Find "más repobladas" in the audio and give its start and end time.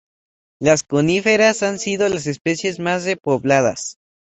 2.79-3.99